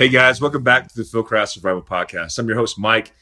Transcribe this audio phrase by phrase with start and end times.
[0.00, 2.38] Hey guys, welcome back to the Fieldcraft Survival Podcast.
[2.38, 3.12] I'm your host Mike,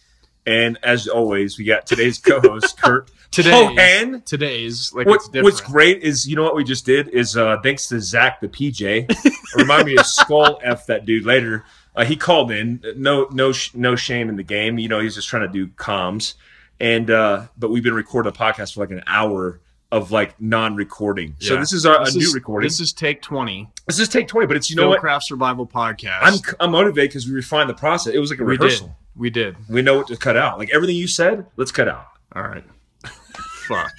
[0.46, 4.22] and as always, we got today's co-host Kurt Today, Cohen.
[4.22, 7.88] today's like What, what's great is you know what we just did is uh, thanks
[7.88, 9.12] to Zach the PJ.
[9.56, 11.64] remind me to skull f that dude later.
[11.96, 12.80] Uh, he called in.
[12.94, 14.78] No, no, no shame in the game.
[14.78, 16.34] You know, he's just trying to do comms,
[16.78, 19.58] and uh, but we've been recording a podcast for like an hour
[19.90, 21.34] of like non-recording.
[21.38, 22.66] So this is our, This a new is- recording.
[22.66, 23.68] This is take twenty.
[23.86, 25.00] This is take twenty, but it's you know what?
[25.00, 26.18] Craft Survival Podcast.
[26.22, 28.14] I'm I'm motivated because we refined the process.
[28.14, 28.88] It was like a we rehearsal.
[28.88, 28.94] did.
[29.16, 29.56] We did.
[29.68, 30.58] We know what to cut out.
[30.58, 32.06] Like everything you said, let's cut out.
[32.36, 32.64] All right.
[33.66, 33.98] Fuck.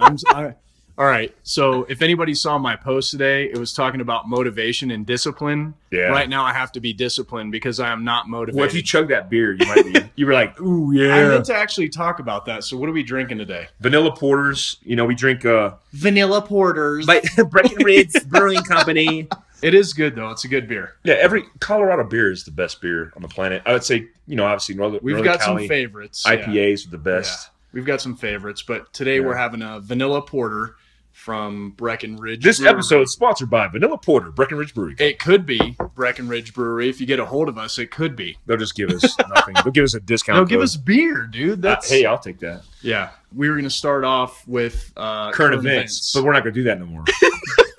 [0.00, 0.54] I'm, I,
[1.00, 1.34] all right.
[1.44, 5.72] So if anybody saw my post today, it was talking about motivation and discipline.
[5.90, 6.08] Yeah.
[6.08, 8.58] Right now, I have to be disciplined because I am not motivated.
[8.58, 10.10] Well, if you chug that beer, you might be.
[10.16, 11.14] you were like, ooh yeah.
[11.14, 11.28] I yeah.
[11.28, 12.64] meant to actually talk about that.
[12.64, 13.68] So what are we drinking today?
[13.80, 14.76] Vanilla porters.
[14.82, 17.06] You know, we drink uh Vanilla porters.
[17.06, 19.26] by Breckenridge Brewing Company.
[19.62, 20.28] it is good though.
[20.28, 20.96] It's a good beer.
[21.02, 23.62] Yeah, every Colorado beer is the best beer on the planet.
[23.64, 26.24] I would say, you know, obviously Northern, We've Northern got Cali, some favorites.
[26.26, 26.44] yeah.
[26.44, 27.48] IPAs are the best.
[27.72, 29.26] We've got some favorites, but today Yeah.
[29.26, 30.74] we're having a vanilla porter
[31.20, 32.42] from Breckenridge.
[32.42, 32.74] This Brewery.
[32.74, 34.96] episode is sponsored by Vanilla Porter, Breckenridge Brewery.
[34.98, 36.88] It could be Breckenridge Brewery.
[36.88, 38.38] If you get a hold of us, it could be.
[38.46, 39.54] They'll just give us nothing.
[39.62, 40.38] They'll give us a discount.
[40.38, 40.64] No, give code.
[40.64, 41.64] us beer, dude.
[41.64, 42.62] Uh, hey, I'll take that.
[42.80, 43.10] yeah.
[43.34, 46.64] We were gonna start off with uh, Current, events, but we're not going to do
[46.64, 47.04] that no more.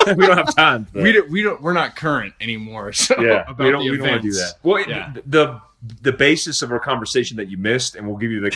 [0.16, 0.88] we don't have time.
[0.94, 2.94] We don't, we don't we're not current anymore.
[2.94, 4.54] So yeah, about we don't, we don't want to do that.
[4.64, 5.14] Well, Yeah.
[5.26, 5.62] the
[6.04, 8.52] the basis of our conversation that you missed, and we'll give you the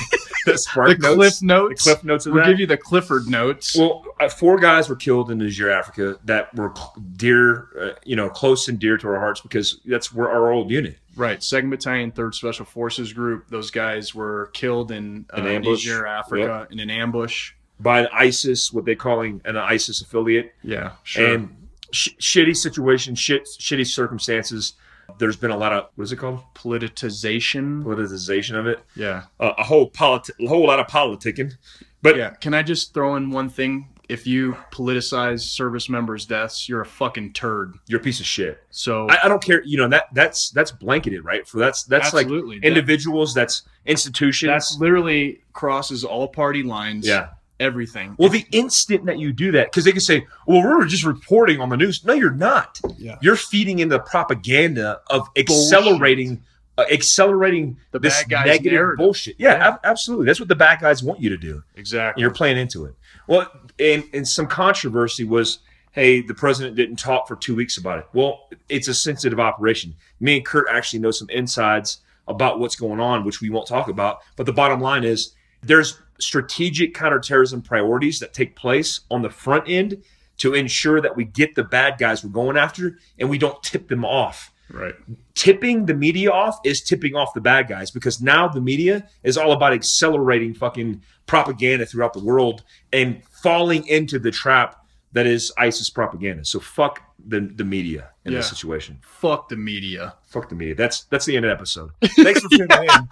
[0.46, 1.84] the spark The notes, cliff the notes.
[1.84, 2.50] cliff notes of We'll that.
[2.52, 3.76] give you the Clifford notes.
[3.76, 6.72] well, uh, four guys were killed in Niger, Africa, that were
[7.16, 10.70] dear, uh, you know, close and dear to our hearts because that's where our old
[10.70, 10.98] unit.
[11.16, 13.48] Right, Second Battalion, Third Special Forces Group.
[13.50, 15.88] Those guys were killed in uh, An ambush.
[15.88, 17.54] Niger, Africa, in an ambush.
[17.80, 21.34] by an ISIS, what they calling an ISIS affiliate, Yeah, sure.
[21.34, 21.56] and
[21.92, 24.74] sh- shitty situation, shit, shitty circumstances.
[25.18, 27.84] There's been a lot of what is it called politicization.
[27.84, 29.24] politicization of it, Yeah.
[29.40, 31.54] uh, a whole politi- a whole lot of politicking.
[32.02, 32.32] But Yeah.
[32.32, 33.90] Can I just throw in one thing?
[34.08, 37.74] If you politicize service members' deaths, you're a fucking turd.
[37.88, 38.62] you're a piece of shit.
[38.70, 39.64] So I, I don't care.
[39.66, 41.48] You know that that's that's blanketed, right?
[41.48, 44.50] For that's that's absolutely, like individuals, that's institutions.
[44.52, 47.08] that's literally crosses all party lines.
[47.08, 47.30] yeah.
[47.60, 48.16] Everything.
[48.18, 51.62] Well, the instant that you do that, because they can say, "Well, we're just reporting
[51.62, 52.80] on the news." No, you're not.
[52.98, 53.18] Yeah.
[53.22, 56.44] You're feeding into the propaganda of accelerating,
[56.78, 58.98] uh, accelerating The this bad guys' negative narrative.
[58.98, 59.36] bullshit.
[59.38, 59.68] Yeah, Yeah.
[59.70, 60.26] ab- absolutely.
[60.26, 61.64] That's what the bad guys want you to do.
[61.78, 62.22] Exactly.
[62.22, 62.96] You're playing into it.
[63.28, 63.50] Well,
[63.80, 65.60] and and some controversy was,
[65.94, 68.08] hey, the president didn't talk for two weeks about it.
[68.14, 69.96] Well, it's a sensitive operation.
[70.20, 73.88] Me and Kurt actually know some insides about what's going on, which we won't talk
[73.88, 74.20] about.
[74.36, 75.32] But the bottom line is,
[75.64, 80.02] there's strategic counterterrorism priorities that take place on the front end
[80.38, 83.88] to ensure that we get the bad guys we're going after and we don't tip
[83.88, 84.96] them off right.
[85.34, 89.38] tipping the media off is tipping off the bad guys because now the media is
[89.38, 95.52] all about accelerating fucking propaganda throughout the world and falling into the trap that is
[95.58, 96.44] ISIS propaganda.
[96.44, 99.00] So fuck the the media in this situation.
[99.02, 100.16] Fuck the media.
[100.26, 100.76] Fuck the media.
[100.76, 101.92] That's that's the end of the episode.
[102.04, 103.08] Thanks for tuning in.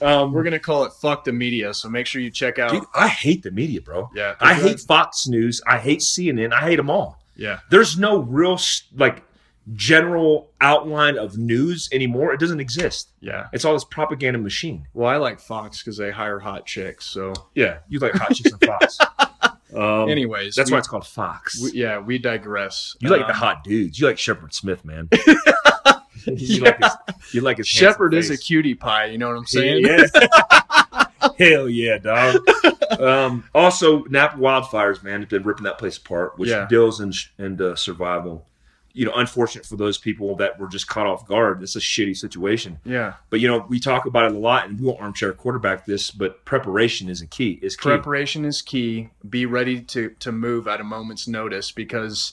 [0.00, 2.70] Um, We're gonna call it "fuck the media." So make sure you check out.
[2.72, 4.08] dude, I hate the media, bro.
[4.14, 4.34] yeah.
[4.40, 5.60] I hate Fox News.
[5.66, 6.52] I hate CNN.
[6.52, 7.20] I hate them all.
[7.36, 7.60] Yeah.
[7.70, 8.58] There's no real
[8.96, 9.22] like
[9.74, 12.32] general outline of news anymore.
[12.32, 13.10] It doesn't exist.
[13.20, 13.48] Yeah.
[13.52, 14.86] It's all this propaganda machine.
[14.94, 17.04] Well, I like Fox because they hire hot chicks.
[17.06, 18.98] So, Yeah, you like hot chicks and Fox.
[19.76, 21.60] Um, anyways, that's we, why it's called Fox.
[21.62, 22.96] we- yeah, we digress.
[23.00, 24.00] you like the Um, hot dudes.
[24.00, 25.10] You like Shepard Smith, man.
[26.36, 26.64] you, Yeah.
[26.70, 29.06] like his, you like his Shepard is a cutie pie.
[29.06, 29.84] You know what I'm saying?
[31.38, 32.36] Hell yeah, dog.
[33.00, 36.66] Um, also, Napa wildfires, man, have been ripping that place apart, which Yeah.
[36.68, 38.44] deals in and uh, survival.
[38.92, 41.62] You know, unfortunate for those people that were just caught off guard.
[41.62, 42.78] It's a shitty situation.
[42.84, 43.14] Yeah.
[43.30, 46.10] But you know, we talk about it a lot, and we won't armchair quarterback this,
[46.10, 47.58] but preparation is a key.
[47.62, 47.82] Is key.
[47.82, 49.10] Preparation is key.
[49.28, 52.32] Be ready to to move at a moment's notice because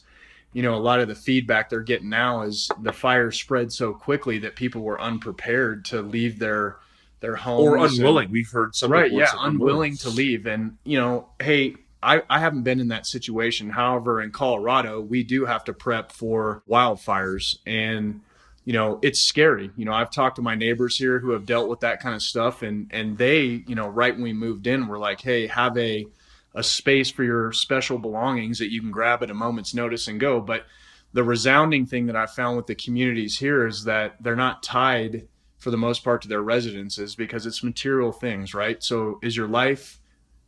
[0.55, 3.93] you know a lot of the feedback they're getting now is the fire spread so
[3.93, 6.77] quickly that people were unprepared to leave their
[7.19, 8.31] their homes or and- unwilling.
[8.31, 10.45] We've heard some right reports yeah of unwilling to leave.
[10.45, 13.69] And you know hey I, I haven't been in that situation.
[13.69, 17.57] However in colorado we do have to prep for wildfires.
[17.65, 18.21] And
[18.63, 19.71] you know it's scary.
[19.75, 22.21] You know i've talked to my neighbors here who have dealt with that kind of
[22.21, 22.61] stuff.
[22.61, 26.07] And and they you know right when we moved in were like hey have a
[26.55, 30.19] a space for your special belongings that you can grab at a moment's notice and
[30.19, 30.65] go but
[31.13, 35.27] the resounding thing that i found with the communities here is that they're not tied
[35.57, 38.83] for the most part to their residences because it's material things, right?
[38.83, 39.99] So is your life,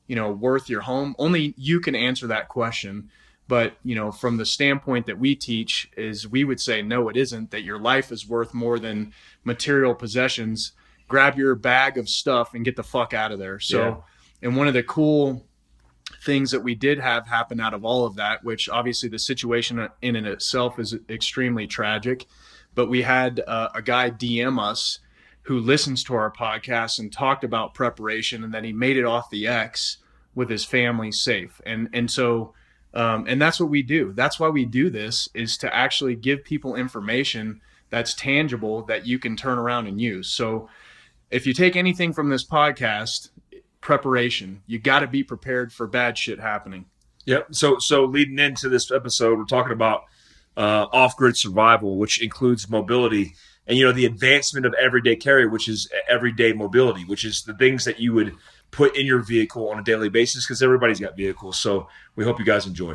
[0.05, 1.15] you know, worth your home?
[1.17, 3.09] Only you can answer that question.
[3.47, 7.17] But you know, from the standpoint that we teach, is we would say no, it
[7.17, 7.49] isn't.
[7.49, 9.11] That your life is worth more than
[9.43, 10.73] material possessions.
[11.07, 13.59] Grab your bag of stuff and get the fuck out of there.
[13.59, 13.95] So, Yeah.
[14.49, 15.46] and one of the cool
[16.21, 19.87] things that we did have happen out of all of that, which obviously the situation
[20.01, 22.25] in and itself is extremely tragic,
[22.75, 24.99] but we had uh, a guy DM us
[25.43, 29.29] who listens to our podcast and talked about preparation, and then he made it off
[29.29, 29.97] the X
[30.35, 32.53] with his family safe, and and so.
[32.93, 34.13] Um, and that's what we do.
[34.13, 39.19] That's why we do this is to actually give people information that's tangible that you
[39.19, 40.29] can turn around and use.
[40.29, 40.69] So,
[41.29, 43.29] if you take anything from this podcast,
[43.87, 44.61] preparation.
[44.67, 46.87] You got to be prepared for bad shit happening.
[47.25, 47.55] Yep.
[47.55, 50.03] So so leading into this episode, we're talking about
[50.57, 53.33] uh, off-grid survival, which includes mobility,
[53.65, 57.53] and you know the advancement of everyday carry, which is everyday mobility, which is the
[57.53, 58.35] things that you would
[58.71, 61.57] put in your vehicle on a daily basis because everybody's got vehicles.
[61.57, 61.87] So
[62.17, 62.93] we hope you guys enjoy.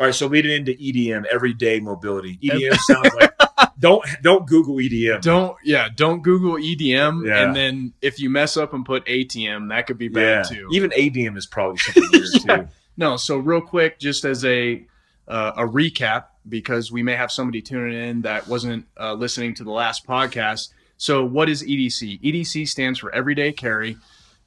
[0.00, 2.38] All right, so leading into EDM, everyday mobility.
[2.42, 3.37] EDM sounds like
[3.78, 5.20] don't don't Google EDM.
[5.22, 7.42] Don't yeah, don't Google EDM Yeah.
[7.44, 10.68] and then if you mess up and put ATM, that could be yeah, bad too.
[10.72, 12.56] even ADM is probably something weird Yeah.
[12.56, 12.68] too.
[12.96, 14.84] No, so real quick, just as a
[15.28, 19.62] uh, a recap, because we may have somebody tuning in that wasn't uh, listening to
[19.64, 20.70] the last podcast.
[20.96, 22.20] So, what is EDC?
[22.22, 23.96] EDC stands for Everyday Carry.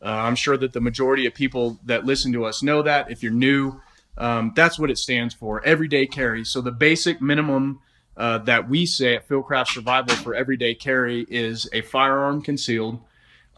[0.02, 3.10] Uh, I'm sure that the majority of people that listen to us know that.
[3.12, 3.80] If you're new,
[4.18, 5.64] um, that's what it stands for.
[5.64, 6.44] Everyday Carry.
[6.44, 7.80] So, the basic minimum
[8.18, 13.00] uh, that we say at Fieldcraft Survival for everyday carry is a firearm concealed,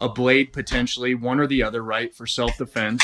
[0.00, 3.02] a blade potentially, one or the other, right, for self defense,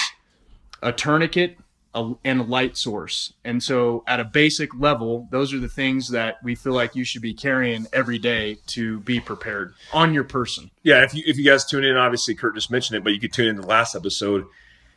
[0.82, 1.58] a tourniquet,
[1.94, 3.32] a, and a light source.
[3.44, 7.04] And so, at a basic level, those are the things that we feel like you
[7.04, 10.70] should be carrying every day to be prepared on your person.
[10.82, 13.20] Yeah, if you if you guys tune in, obviously Kurt just mentioned it, but you
[13.20, 14.46] could tune in the last episode,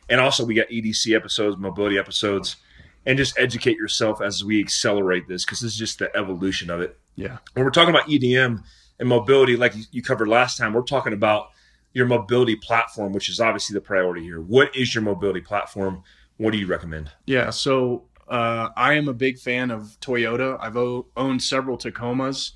[0.08, 2.56] and also we got EDC episodes, mobility episodes,
[3.06, 6.80] and just educate yourself as we accelerate this because this is just the evolution of
[6.80, 6.98] it.
[7.16, 7.38] Yeah.
[7.52, 8.62] When we're talking about EDM
[8.98, 11.50] and mobility, like you- you covered last time, we're talking about
[11.92, 14.40] your mobility platform, which is obviously the priority here.
[14.40, 16.02] What is your mobility platform?
[16.38, 17.10] What do you recommend?
[17.26, 20.56] Yeah, so uh, I am a big fan of Toyota.
[20.60, 22.52] I've o- owned several Tacomas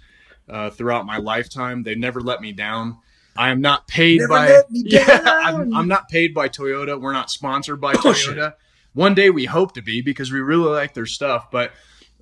[0.48, 1.82] uh, throughout my lifetime.
[1.82, 2.98] They've never let me down.
[3.36, 4.48] I am not paid Never by.
[4.48, 5.28] let me Yeah, down.
[5.28, 7.00] I'm, I'm not paid by Toyota.
[7.00, 8.36] We're not sponsored by Bullshit.
[8.36, 8.54] Toyota.
[8.94, 11.50] One day we hope to be because we really like their stuff.
[11.50, 11.72] But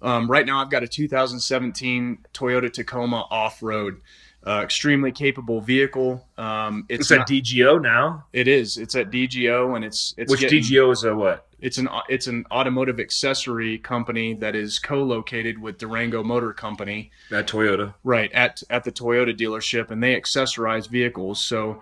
[0.03, 4.01] um, right now I've got a 2017 Toyota Tacoma off road.
[4.47, 6.25] Uh, extremely capable vehicle.
[6.39, 8.27] Um, It's, it's at DGO now.
[8.33, 8.77] it is.
[8.77, 11.43] It's at DGO, and it's it's Which getting- DGO is a what?
[11.59, 17.49] it's an it's an automotive accessory company that is co-located with Durango Motor Company, At
[17.49, 17.95] Toyota.
[18.05, 21.43] right at at the Toyota dealership, and they accessorize vehicles.
[21.45, 21.81] So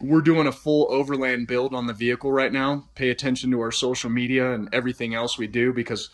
[0.00, 2.84] we're doing a full overland build on the vehicle right now.
[2.94, 6.10] Pay attention to our social media and everything else we do because,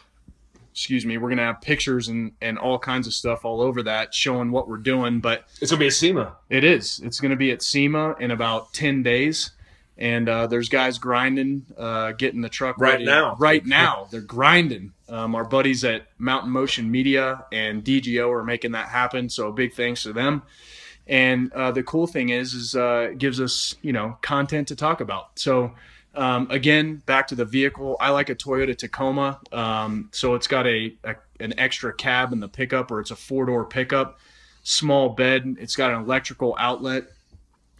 [0.72, 4.12] excuse me, we're gonna have pictures and and all kinds of stuff all over that
[4.14, 5.20] showing what we're doing.
[5.20, 6.36] But It's gonna be a SEMA.
[6.50, 7.00] it is.
[7.04, 9.52] It's going to be at SEMA in about 10 days.
[9.98, 13.06] And uh, there's guys grinding, uh, getting the truck Right ready.
[13.06, 13.34] now.
[13.38, 14.08] Right now.
[14.10, 14.92] They're grinding.
[15.08, 19.30] Um, our buddies at Mountain Motion Media and DGO are making that happen.
[19.30, 20.42] So a big thanks to them.
[21.06, 25.00] And uh, the cool thing is, is uh, gives us, you know, content to talk
[25.00, 25.38] about.
[25.38, 25.72] So
[26.14, 27.96] um, again, back to the vehicle.
[28.00, 29.38] I like a Toyota Tacoma.
[29.52, 33.16] Um, so it's got a, a an extra cab in the pickup, or it's a
[33.16, 34.18] four door pickup
[34.62, 35.56] small bed.
[35.60, 37.04] It's got an electrical outlet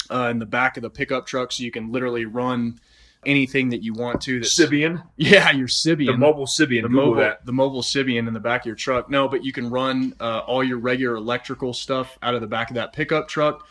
[0.09, 2.78] uh, in the back of the pickup truck, so you can literally run
[3.26, 4.40] anything that you want to.
[4.40, 5.02] That's, Sibian.
[5.16, 6.83] yeah, your Sibian, The mobile Sibian.
[6.83, 7.45] the Google mobile, that.
[7.45, 9.11] the mobile Sibian in the back of your truck.
[9.11, 12.71] No, but you can run uh, all your regular electrical stuff out of the back
[12.71, 13.66] of that pickup truck.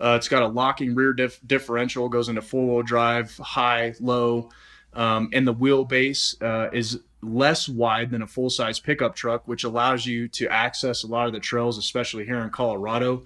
[0.00, 4.48] Uh, it's got a locking rear diff- differential, goes into four wheel drive, high, low,
[4.94, 9.64] um, and the wheelbase uh, is less wide than a full size pickup truck, which
[9.64, 13.24] allows you to access a lot of the trails, especially here in Colorado.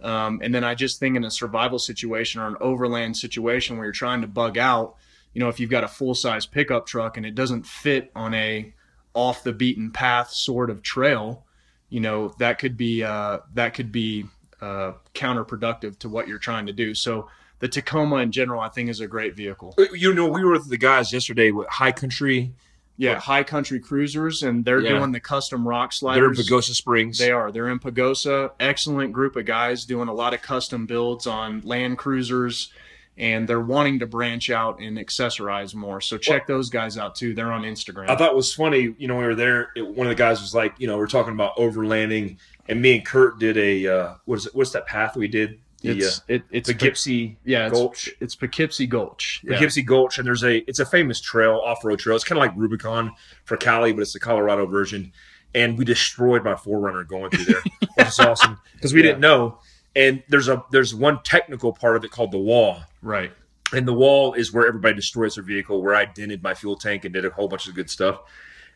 [0.00, 3.86] Um, and then I just think in a survival situation or an overland situation where
[3.86, 4.96] you're trying to bug out,
[5.34, 8.34] you know, if you've got a full size pickup truck and it doesn't fit on
[8.34, 8.72] a
[9.14, 11.44] off the beaten path sort of trail,
[11.88, 14.24] you know, that could be uh, that could be
[14.60, 16.94] uh, counterproductive to what you're trying to do.
[16.94, 19.74] So the Tacoma in general, I think, is a great vehicle.
[19.92, 22.52] You know, we were with the guys yesterday with High Country.
[22.98, 24.98] Yeah, high country cruisers, and they're Yeah.
[24.98, 26.20] doing the custom rock sliders.
[26.20, 26.60] They're in.
[26.60, 27.18] Pagosa Springs.
[27.18, 27.50] They are.
[27.50, 28.52] They're in Pagosa.
[28.60, 32.70] Excellent group of guys doing a lot of custom builds on Land Cruisers,
[33.18, 36.00] and they're wanting to branch out and accessorize more.
[36.00, 37.34] So check those guys out too.
[37.34, 38.08] They're on Instagram.
[38.08, 40.40] I thought it was funny, you know, we were there, it, one of the guys
[40.40, 42.38] was like, you know, we're talking about overlanding,
[42.68, 45.58] and me and Kurt did a, uh, what is it, what's that path we did?
[45.82, 48.08] the uh, It's it, it's Poughkeepsie, yeah, it's, Gulch.
[48.20, 49.40] It's Poughkeepsie Gulch.
[49.42, 49.50] Yeah.
[49.54, 52.14] Poughkeepsie Gulch, and there's a it's a famous trail, off road trail.
[52.14, 53.10] It's kind of like Rubicon
[53.44, 55.12] for Cali, but it's the Colorado version.
[55.54, 57.62] And we destroyed my 4Runner going through there,
[57.96, 59.08] which is awesome because we Yeah.
[59.08, 59.58] didn't know.
[59.94, 63.32] And there's a there's one technical part of it called the wall, Right.
[63.72, 65.82] and the wall is where everybody destroys their vehicle.
[65.82, 68.20] Where I dented my fuel tank and did a whole bunch of good stuff.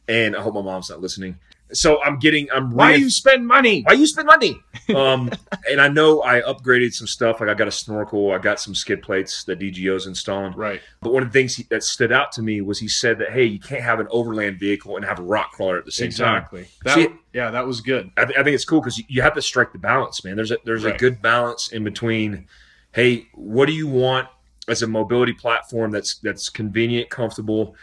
[0.08, 1.38] And I hope my mom's not listening.
[1.73, 3.82] So I'm getting I'm Why rein- you spend money?
[3.82, 4.61] why you spend money?
[4.94, 5.32] Um,
[5.68, 7.40] and I know I upgraded some stuff.
[7.40, 10.52] Like I got a snorkel, I got some skid plates that DGO's installing.
[10.52, 10.80] Right.
[11.02, 13.32] But one of the things he, that stood out to me was he said that
[13.32, 16.12] hey, you can't have an overland vehicle and have a rock crawler at the same
[16.12, 16.46] time.
[16.85, 17.12] Exactly.
[17.32, 18.12] Yeah, that was good.
[18.16, 20.37] I, th- I think it's cool because you, you have to strike the balance, man.
[20.37, 20.94] There's a there's Right.
[20.94, 22.46] a good balance in between.
[22.92, 24.28] Hey, what do you want
[24.68, 27.75] as a mobility platform that's that's convenient, comfortable,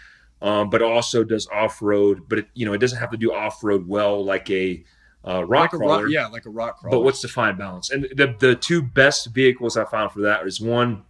[0.43, 2.29] um, but also does off road.
[2.29, 4.83] But it, you know, it doesn't have to do off road well like a
[5.25, 6.03] uh, rock like a crawler.
[6.03, 6.97] rock, yeah, like a rock crawler.
[6.97, 7.89] But what's the fine balance?
[7.89, 11.03] And the the two best vehicles I found for that is one,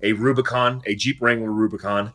[0.00, 2.12] a Rubicon, a Jeep Wrangler Rubicon,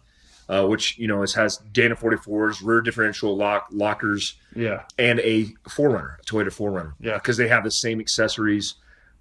[0.48, 5.48] uh, which you know is, has Dana 44s, rear differential lock lockers, yeah, and a
[5.68, 6.94] 4Runner, a Toyota 4Runner.
[7.02, 7.16] Yeah.
[7.16, 8.76] because they have the same accessories,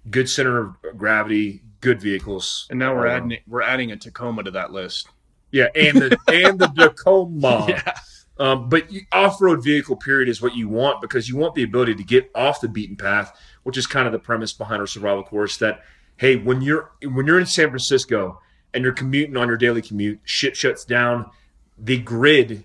[0.09, 2.67] good center of gravity, good vehicles.
[2.69, 5.09] and now we're Um, adding we're adding a Tacoma to that list.
[5.53, 7.65] Yeah, and the and the Tacoma.
[7.69, 7.93] Yeah.
[8.39, 12.03] Um, but off-road vehicle period is what you want because you want the ability to
[12.03, 15.57] get off the beaten path, which is kind of the premise behind our survival course.
[15.57, 15.83] That
[16.17, 18.41] hey, when you're when you're in San Francisco
[18.73, 21.29] and you're commuting on your daily commute, shit shuts down.
[21.77, 22.63] The grid,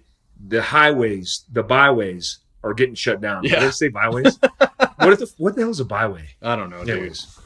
[0.49, 3.45] the highways, the byways are getting shut down.
[3.45, 3.61] Yeah.
[3.61, 4.39] Did I say byways?
[4.97, 6.29] what if the what the hell is a byway?
[6.41, 6.97] I don't know, dude.
[6.97, 7.39] Anyways,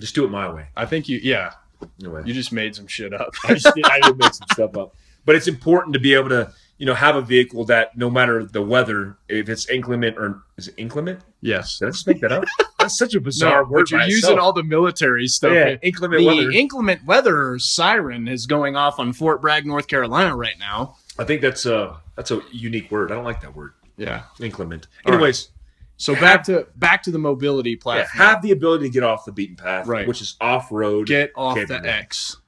[0.00, 0.66] just do it my way.
[0.76, 1.52] I think you yeah,
[1.98, 3.30] You just made some shit up.
[3.48, 4.94] I just did, I did make some stuff up.
[5.24, 8.44] But it's important to be able to, you know, have a vehicle that no matter
[8.44, 11.20] the weather, if it's inclement or is it inclement?
[11.42, 11.78] yes.
[11.78, 12.44] Did I just make that up?
[12.78, 13.80] That's such a bizarre No, word.
[13.82, 14.40] but you're using itself.
[14.40, 15.52] all the military stuff.
[15.52, 16.50] yeah, inclement the weather.
[16.50, 20.96] inclement weather siren is going off on Fort Bragg, North Carolina right now.
[21.18, 23.12] I think that's a that's a unique word.
[23.12, 23.72] I don't like that word.
[23.98, 24.22] Yeah.
[24.40, 24.86] Inclement.
[25.06, 25.50] Anyways,
[26.00, 28.26] So back to back to the mobility yeah, platform.
[28.26, 30.08] have the ability to get off the beaten path, Right.
[30.08, 31.06] which is off road.
[31.08, 31.82] Get off capable.
[31.82, 32.38] the X.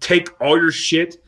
[0.00, 1.22] Take all your shit,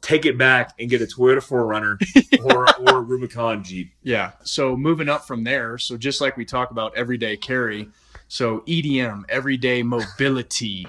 [0.00, 3.92] take it back, and get a Toyota 4Runner or or a Rubicon Jeep.
[4.02, 4.32] Yeah.
[4.44, 7.90] So moving up from there, so just like we talk about everyday carry,
[8.28, 10.86] so EDM, everyday mobility.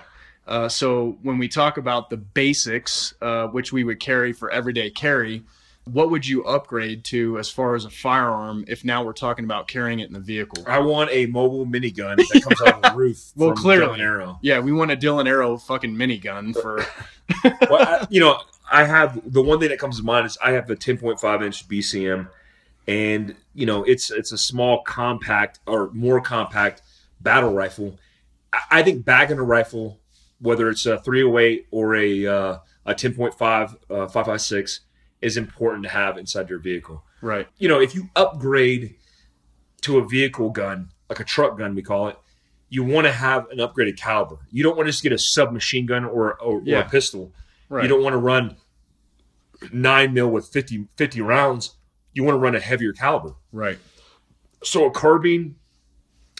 [0.47, 4.89] Uh, so when we talk about the basics, uh, which we would carry for everyday
[4.89, 5.43] carry,
[5.91, 9.67] what would you upgrade to as far as a firearm if now we're talking about
[9.67, 10.63] carrying it in the vehicle?
[10.67, 13.31] I want a mobile minigun that comes out of the roof.
[13.35, 13.85] Well, clearly.
[13.85, 14.39] Dillon Aero.
[14.41, 16.85] Yeah, we want a Dillon Aero fucking minigun for
[17.69, 18.39] well, I, you know,
[18.71, 21.67] I have the one thing that comes to mind is I have the 10.5 inch
[21.67, 22.27] BCM,
[22.87, 26.81] and you know, it's it's a small, compact or more compact
[27.21, 27.97] battle rifle.
[28.53, 29.99] I, I think bagging a rifle,
[30.39, 33.33] whether it's a 308 or a uh, a 10.5
[33.89, 34.81] uh, 556,
[35.21, 37.03] is important to have inside your vehicle.
[37.21, 37.47] right.
[37.57, 38.95] You know, if you upgrade
[39.81, 42.17] to a vehicle gun, like a truck gun, we call it.
[42.69, 44.37] You want to have an upgraded caliber.
[44.51, 47.31] You don't want to just get a submachine gun or, or, or a pistol.
[47.69, 47.83] Right.
[47.83, 48.57] You don't want to run
[49.71, 51.75] nine mil with 50, 50 rounds.
[52.13, 53.33] You want to run a heavier caliber.
[53.51, 53.77] right.
[54.63, 55.55] So a carbine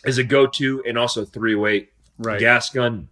[0.03, 2.39] is a go-to, and also 308 Right.
[2.39, 3.10] gas gun,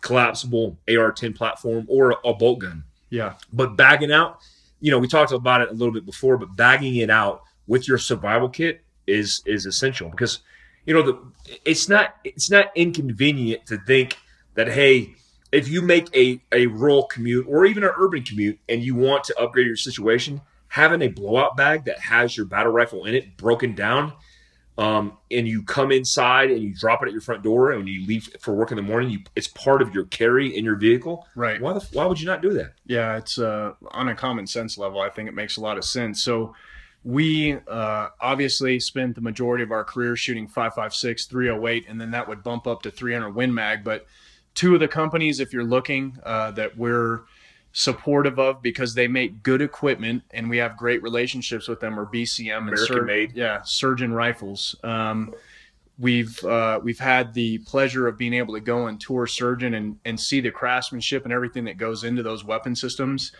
[0.00, 2.84] collapsible AR-10 platform, or a, a bolt gun.
[3.10, 3.34] Yeah.
[3.52, 4.38] But bagging out,
[4.80, 7.88] you know, we talked about it a little bit before, but bagging it out with
[7.88, 10.40] your survival kit is is essential because
[10.84, 11.18] you know the
[11.64, 14.16] it's not it's not inconvenient to think
[14.54, 15.14] that hey
[15.52, 19.24] if you make a a rural commute or even an urban commute and you want
[19.24, 23.36] to upgrade your situation having a blowout bag that has your battle rifle in it
[23.36, 24.12] broken down
[24.78, 27.86] um, and you come inside and you drop it at your front door and when
[27.86, 30.76] you leave for work in the morning you it's part of your carry in your
[30.76, 31.60] vehicle Right.
[31.60, 34.76] why the, why would you not do that Yeah, it's uh, on a common sense
[34.78, 35.00] level.
[35.00, 36.22] I think it makes a lot of sense.
[36.22, 36.54] So,
[37.04, 42.26] we uh, obviously spent the majority of our career shooting 556, 308, and then that
[42.26, 43.84] would bump up to 300 Win Mag.
[43.84, 44.06] But
[44.56, 47.20] two of the companies, if you're looking, uh, that we're
[47.78, 52.06] supportive of because they make good equipment and we have great relationships with them or
[52.06, 53.36] BCM and American made.
[53.36, 54.74] Yeah, Surgeon Rifles.
[54.82, 55.34] Um,
[55.98, 59.98] we've uh, we've had the pleasure of being able to go and tour surgeon and,
[60.06, 63.32] and see the craftsmanship and everything that goes into those weapon systems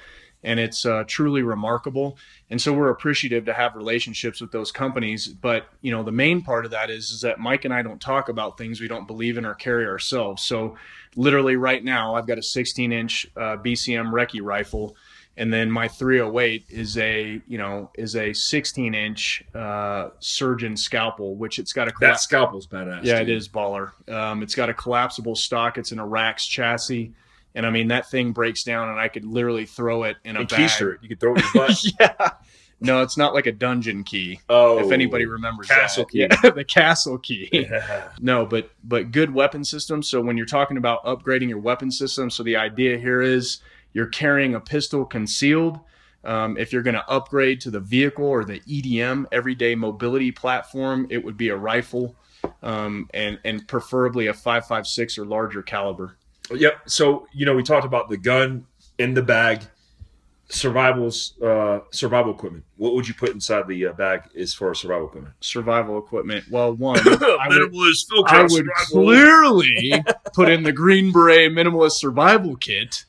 [0.44, 2.18] and it's uh, truly remarkable
[2.50, 6.42] and so we're appreciative to have relationships with those companies but you know the main
[6.42, 9.06] part of that is is that mike and i don't talk about things we don't
[9.06, 10.76] believe in or carry ourselves so
[11.16, 14.94] literally right now i've got a 16 inch uh, bcm recce rifle
[15.38, 21.36] and then my 308 is a you know is a 16 inch uh, surgeon scalpel,
[21.36, 23.00] which it's got a That scalpel's badass.
[23.04, 23.28] yeah, dude.
[23.28, 23.90] it is baller.
[24.10, 25.76] Um, it's got a collapsible stock.
[25.76, 27.12] It's an Arax chassis,
[27.54, 30.40] and I mean that thing breaks down, and I could literally throw it in a
[30.40, 30.58] And bag.
[30.58, 31.00] keister it.
[31.02, 31.84] You could throw it in your butt.
[32.00, 32.30] yeah.
[32.80, 34.40] No, it's not like a dungeon key.
[34.50, 36.10] oh, If anybody remembers Castle that.
[36.10, 36.18] key.
[36.44, 37.48] Yeah, the castle key.
[37.52, 38.08] Yeah.
[38.20, 40.08] No, but but good weapon systems.
[40.08, 43.60] So when you're talking about upgrading your weapon system, so the idea here is
[43.94, 45.80] you're carrying a pistol concealed.
[46.24, 51.06] Um, if you're going to upgrade to the vehicle or the EDM everyday mobility platform,
[51.08, 52.16] it would be a rifle,
[52.62, 56.16] um, and and preferably a 5.56 or larger caliber.
[56.52, 56.82] Yep.
[56.90, 58.66] So you know, we talked about the gun
[58.98, 59.62] in the bag,
[60.48, 62.64] survivals, uh, survival equipment.
[62.76, 65.34] What would you put inside the uh, bag as far as survival equipment?
[65.40, 66.44] Survival equipment.
[66.50, 72.56] Well, one, I would, Minimalist I would clearly put in the Green Beret Minimalist Survival
[72.56, 73.04] Kit.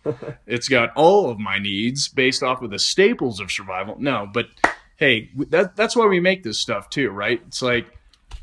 [0.46, 3.98] It's got all of my needs based off of the staples of survival.
[4.00, 4.48] No, but
[4.96, 7.42] hey, that, that's why we make this stuff too, right?
[7.48, 7.88] It's like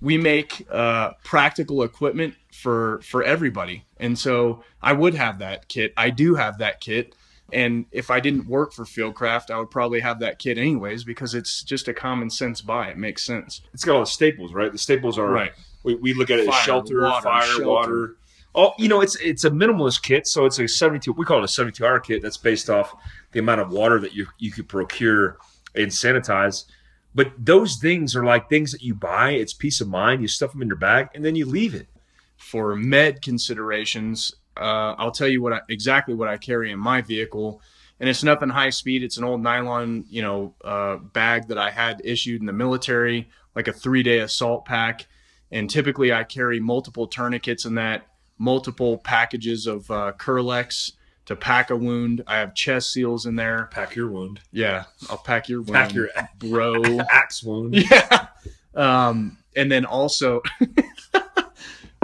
[0.01, 5.93] we make uh, practical equipment for for everybody, and so I would have that kit.
[5.97, 7.15] I do have that kit.
[7.53, 11.35] And if I didn't work for Fieldcraft, I would probably have that kit anyways because
[11.35, 12.89] it's just a common sense buy.
[12.89, 13.61] It makes sense.
[13.73, 14.73] It's got all the staples, right?
[14.73, 15.53] The staples are Right.
[15.83, 17.67] We, we look at it as shelter, water, fire, shelter.
[17.67, 18.17] water.
[18.55, 21.13] Oh, you know, it's it's a minimalist kit, so it's a seventy-two.
[21.13, 22.23] We call it a seventy-two hour kit.
[22.23, 22.95] That's based off
[23.33, 25.39] the amount of water that you you could procure
[25.75, 26.65] and sanitize.
[27.15, 29.33] But those things are like things that you buy.
[29.33, 30.23] It's peace of mind.
[30.23, 31.89] You stuff them in your bag, and then you leave it.
[32.37, 37.00] for med considerations, uh, I'll tell you what I, exactly what I carry in my
[37.02, 37.61] vehicle,
[38.00, 39.02] and it's nothing high speed.
[39.02, 43.28] It's an old nylon, you know, uh, bag that I had issued in the military,
[43.54, 45.06] like a three day assault pack.
[45.52, 48.06] And typically, I carry multiple tourniquets in that,
[48.38, 50.92] multiple packages of uh, Kerlix
[51.26, 52.23] to pack a wound.
[52.26, 53.68] I have chest seals in there.
[53.70, 54.40] Pack your wound.
[54.52, 56.82] Yeah, I'll pack your wound, Pack your bro.
[57.10, 57.75] axe wound.
[57.90, 58.26] Yeah.
[58.75, 60.43] Um, and then also,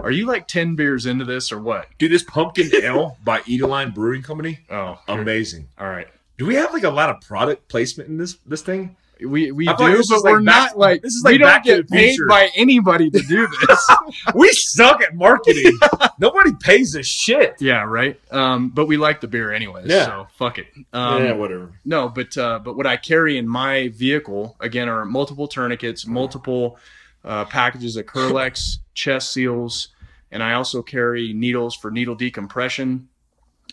[0.02, 1.86] are you like 10 beers into this or what?
[1.98, 5.68] Dude, this pumpkin ale by Edeline Brewing Company, Oh, amazing.
[5.78, 6.08] all right.
[6.38, 8.96] Do we have like a lot of product placement in this this thing?
[9.22, 11.76] We we like do, but like we're back- not like this is we like don't
[11.76, 12.26] get paid Future.
[12.26, 13.90] by anybody to do this.
[14.34, 15.78] We suck at marketing.
[16.18, 17.56] Nobody pays a shit.
[17.60, 18.18] yeah, right.
[18.30, 20.06] Um, but we like the beer anyways, Yeah.
[20.06, 20.68] so fuck it.
[20.94, 21.70] Um, yeah, whatever.
[21.84, 26.78] No, but uh, but what I carry in my vehicle again are multiple tourniquets, multiple
[27.24, 29.88] uh, packages of Kerlix, chest seals,
[30.30, 33.08] and I also carry needles for needle decompression.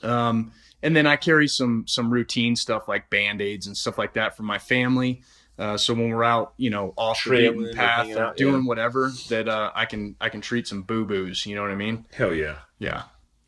[0.03, 0.51] Um,
[0.83, 4.37] and then I carry some some routine stuff like band aids and stuff like that
[4.37, 5.21] for my family.
[5.57, 8.67] Uh, so when we're out, you know, off the beaten path, or out, doing yeah.
[8.67, 11.45] whatever, that uh, I can I can treat some boo boos.
[11.45, 12.05] You know what I mean?
[12.13, 12.59] Hell yeah.
[12.79, 13.03] Yeah,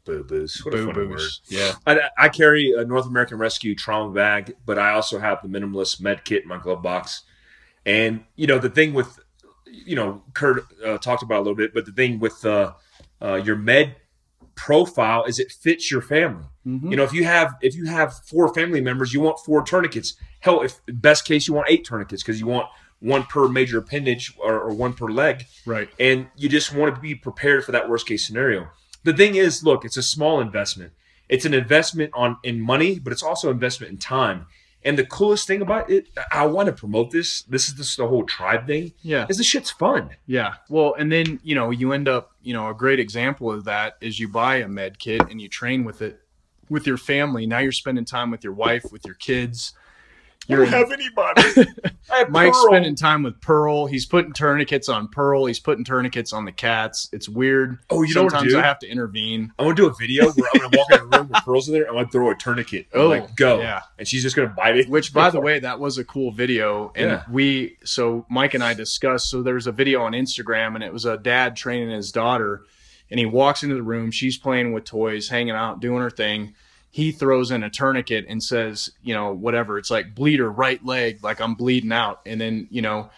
[0.06, 0.62] Boo boos.
[0.64, 1.42] Boo boos.
[1.50, 5.48] Yeah, I, I carry a North American Rescue trauma bag, but I also have the
[5.48, 7.24] minimalist med kit in my glove box.
[7.86, 9.20] And you know the thing with,
[9.86, 12.74] you know, Kurt uh, talked about a little bit, but the thing with uh,
[13.22, 13.96] uh, your med
[14.56, 16.46] profile is it fits your family.
[16.68, 16.92] Mhm.
[16.92, 20.16] You know, if you have if you have four family members, you want four tourniquets.
[20.42, 22.68] Hell, if best case you want eight tourniquets because you want
[23.00, 25.90] one per major appendage or, or one per leg right.
[26.00, 28.68] and you just want to be prepared for that worst case scenario.
[29.06, 30.92] The thing is, look, it's a small investment.
[31.30, 34.48] It's an investment on in money, but it's also investment in time.
[34.84, 37.42] And the coolest thing about it, I want to promote this.
[37.44, 38.94] This is just the whole tribe thing.
[39.02, 39.26] Yeah.
[39.30, 40.12] Is this shit's fun?
[40.26, 40.54] Yeah.
[40.70, 43.98] Well, and then, you know, you end up, you know, a great example of that
[44.00, 46.22] is you buy a med kit and you train with it
[46.70, 47.46] with your family.
[47.46, 49.74] Now you're spending time with your wife, with your kids.
[50.50, 51.42] You're anybody.
[52.12, 52.68] I have Mike's Pearl.
[52.72, 53.86] spending time with Pearl.
[53.86, 55.46] He's putting tourniquets on Pearl.
[55.46, 57.08] He's putting tourniquets on the cats.
[57.14, 57.78] It's weird.
[57.92, 58.56] Oh, you know what Sometimes?
[58.56, 59.54] I have to intervene.
[59.60, 61.76] I'm gonna do a video where I'm gonna walk in a room with pearls in
[61.76, 61.88] there.
[61.88, 62.88] I'm gonna throw a tourniquet.
[62.94, 63.82] Oh, like go, yeah.
[64.00, 64.90] and she's just gonna bite it.
[64.90, 66.92] Which, by the way, that was a cool video.
[66.96, 67.24] And Yeah.
[67.30, 69.30] we, so Mike and I discussed.
[69.30, 72.64] So there's a video on Instagram, and it was a dad training his daughter.
[73.12, 74.12] And he walks into the room.
[74.12, 76.54] She's playing with toys, hanging out, doing her thing.
[76.92, 79.78] He throws in a tourniquet and says, you know, whatever.
[79.78, 82.22] It's like bleeder, right leg, like I'm bleeding out.
[82.26, 83.10] And then, you know,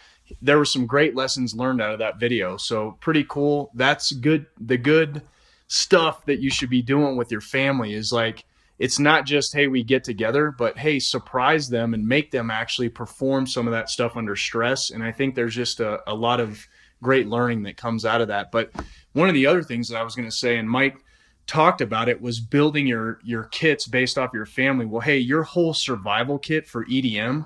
[0.42, 2.58] there were some great lessons learned out of that video.
[2.58, 3.72] So pretty cool.
[3.74, 4.46] That's good.
[4.60, 5.22] The good
[5.68, 8.44] stuff that you should be doing with your family is like
[8.78, 12.90] it's not just hey we get together but hey surprise them and make them actually
[12.90, 16.42] perform some of that stuff under stress and i think there's just a, a lot
[16.42, 16.68] of
[17.02, 18.70] great learning that comes out of that but
[19.14, 20.98] one of the other things that i was going to say and mike
[21.47, 25.43] talked about it was building your your kits based off your family well hey your
[25.43, 27.45] whole survival kit for edm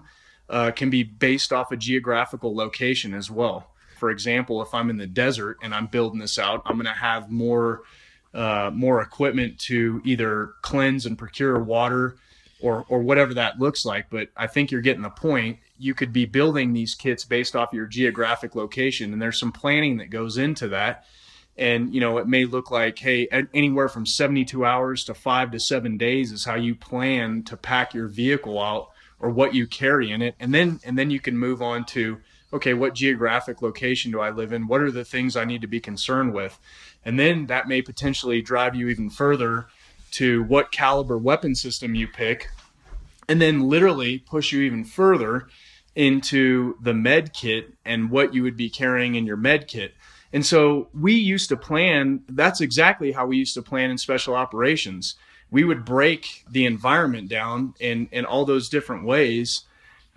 [0.50, 4.98] uh, can be based off a geographical location as well for example if i'm in
[4.98, 7.82] the desert and i'm building this out i'm going to have more
[8.36, 12.18] uh, more equipment to either cleanse and procure water
[12.62, 14.10] or or whatever that looks like.
[14.10, 15.60] But I think you're getting the point.
[15.78, 19.98] You could be building these kits based off your geographic location, and there's some planning
[19.98, 21.06] that goes into that.
[21.58, 25.60] And you know, it may look like, hey, anywhere from 72 hours to five to
[25.60, 30.12] seven days is how you plan to pack your vehicle out or what you carry
[30.12, 32.20] in it, and then and then you can move on to
[32.54, 34.68] okay, what geographic location do I live in?
[34.68, 36.58] What are the things I need to be concerned with?
[37.04, 39.68] And then that may potentially drive you even further
[40.12, 42.50] to what caliber weapon system you pick,
[43.28, 45.48] and then literally push you even further
[45.96, 49.94] into the med kit and what you would be carrying in your med kit.
[50.36, 54.36] And so we used to plan, that's exactly how we used to plan in special
[54.36, 55.16] operations.
[55.50, 59.64] We would break the environment down in, in all those different ways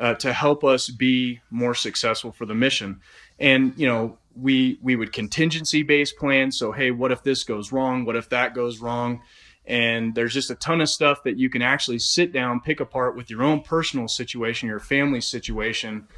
[0.00, 3.00] uh, to help us be more successful for the mission.
[3.38, 6.50] And, you know, we we would contingency based plan.
[6.50, 8.04] So hey, what if this goes wrong?
[8.04, 9.22] What if that goes wrong?
[9.66, 13.14] And there's just a ton of stuff that you can actually sit down, pick apart
[13.14, 16.08] with your own personal situation, your family situation,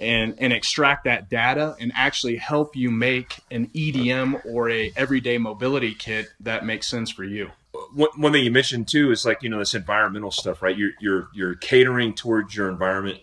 [0.00, 5.38] and and extract that data and actually help you make an EDM or a everyday
[5.38, 7.50] mobility kit that makes sense for you.
[7.94, 10.76] One, one thing you mentioned too is like you know this environmental stuff, right?
[10.76, 13.18] You're you're you're catering towards your environment,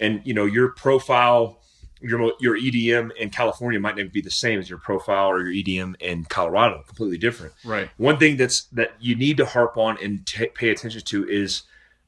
[0.00, 1.58] and you know your profile
[2.04, 5.64] your your EDM in California might not be the same as your profile or your
[5.64, 6.82] EDM in Colorado.
[6.86, 7.54] Completely different.
[7.64, 7.88] Right.
[7.96, 11.62] One thing that's that you need to harp on and t- pay attention to is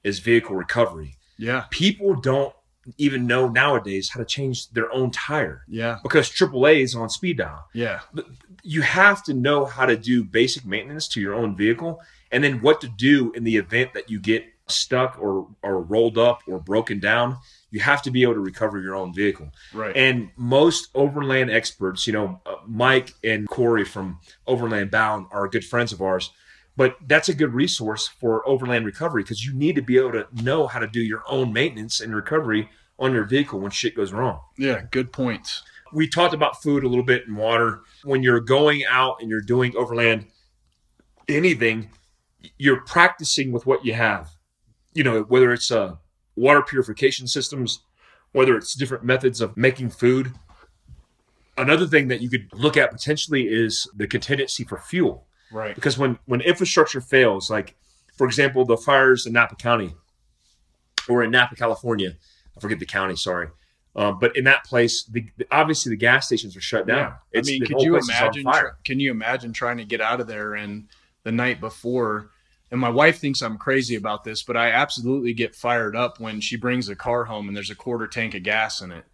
[0.04, 1.16] is vehicle recovery.
[1.38, 1.64] Yeah.
[1.70, 2.54] People don't
[2.98, 5.62] even know nowadays how to change their own tire.
[5.68, 5.98] Yeah.
[6.02, 7.66] Because AAA is on speed dial.
[7.72, 8.00] Yeah.
[8.62, 12.00] You have to know how to do basic maintenance to your own vehicle
[12.32, 16.18] and then what to do in the event that you get stuck or or rolled
[16.18, 17.38] up or broken down
[17.76, 19.50] you have to be able to recover your own vehicle.
[19.74, 19.94] Right.
[19.94, 25.64] And most overland experts, you know, uh, Mike and Corey from Overland Bound are good
[25.64, 26.30] friends of ours.
[26.76, 30.26] But that's a good resource for overland recovery because you need to be able to
[30.42, 34.12] know how to do your own maintenance and recovery on your vehicle when shit goes
[34.12, 34.40] wrong.
[34.58, 35.62] Yeah, good points.
[35.92, 37.82] We talked about food a little bit and water.
[38.04, 40.26] When you're going out and you're doing overland
[41.28, 41.90] anything,
[42.58, 44.30] you're practicing with what you have.
[44.94, 45.98] You know, whether it's a
[46.36, 47.80] water purification systems,
[48.32, 50.32] whether it's different methods of making food.
[51.56, 55.26] Another thing that you could look at potentially is the contingency for fuel.
[55.52, 55.74] Right.
[55.74, 57.76] Because when when infrastructure fails, like
[58.16, 59.94] for example, the fires in Napa County
[61.08, 62.14] or in Napa, California,
[62.56, 63.48] I forget the county, sorry.
[63.94, 67.14] Um, but in that place, the, obviously the gas stations are shut down.
[67.32, 67.40] Yeah.
[67.40, 68.46] I mean, could you imagine?
[68.84, 70.88] can you imagine trying to get out of there and
[71.22, 72.30] the night before
[72.70, 76.40] and my wife thinks I'm crazy about this, but I absolutely get fired up when
[76.40, 79.04] she brings a car home and there's a quarter tank of gas in it.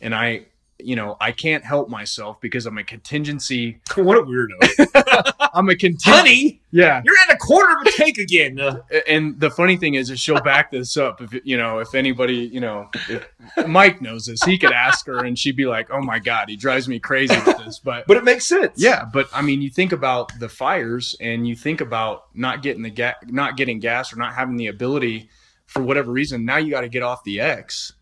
[0.00, 0.46] And I,
[0.84, 3.80] you know, I can't help myself because I'm a contingency.
[3.96, 5.40] what a weirdo.
[5.54, 6.10] I'm a contingency.
[6.10, 8.58] Honey, yeah, you're at a quarter of a tank again.
[9.08, 11.20] and the funny thing is, is she'll back this up.
[11.20, 13.26] If you know, if anybody, you know, if
[13.66, 16.56] Mike knows this, he could ask her, and she'd be like, "Oh my god, he
[16.56, 18.72] drives me crazy with this." But but it makes sense.
[18.76, 22.82] Yeah, but I mean, you think about the fires, and you think about not getting
[22.82, 25.28] the gas, not getting gas, or not having the ability
[25.66, 26.44] for whatever reason.
[26.44, 27.92] Now you got to get off the X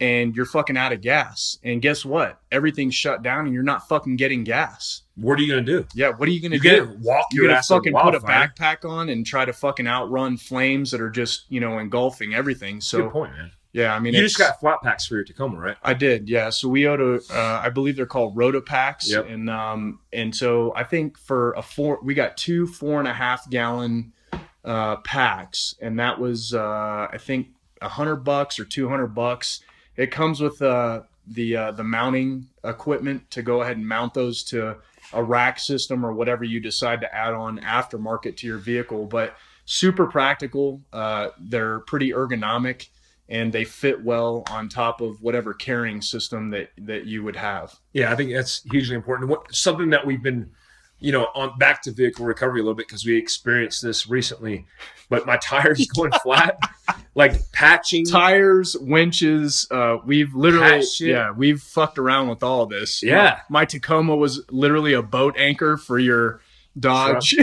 [0.00, 1.58] and you're fucking out of gas.
[1.64, 2.40] And guess what?
[2.52, 5.02] Everything's shut down and you're not fucking getting gas.
[5.16, 5.86] What are you gonna do?
[5.94, 6.96] Yeah, what are you gonna you do?
[7.02, 11.00] Walk you're gonna fucking put a backpack on and try to fucking outrun flames that
[11.00, 12.80] are just, you know, engulfing everything.
[12.80, 13.50] So Good point, man.
[13.72, 15.76] Yeah, I mean, you just got flat packs for your Tacoma, right?
[15.82, 16.48] I did, yeah.
[16.50, 19.28] So we owe to, uh, I believe they're called RotopaX, yep.
[19.28, 23.12] and um, and so I think for a four, we got two four and a
[23.12, 24.14] half gallon
[24.64, 27.48] uh, packs, and that was uh, I think
[27.82, 29.60] a hundred bucks or two hundred bucks
[29.98, 34.42] it comes with uh, the uh, the mounting equipment to go ahead and mount those
[34.44, 34.76] to
[35.12, 39.04] a rack system or whatever you decide to add on aftermarket to your vehicle.
[39.04, 40.80] But super practical.
[40.92, 42.88] Uh, they're pretty ergonomic
[43.28, 47.78] and they fit well on top of whatever carrying system that that you would have.
[47.92, 49.28] Yeah, I think that's hugely important.
[49.28, 50.50] What something that we've been
[51.00, 54.66] you know, on back to vehicle recovery a little bit because we experienced this recently.
[55.08, 56.58] But my tires going flat,
[57.14, 59.66] like patching tires, winches.
[59.70, 63.02] Uh, we've literally, yeah, we've fucked around with all this.
[63.02, 66.40] Yeah, my, my Tacoma was literally a boat anchor for your
[66.78, 67.34] Dodge,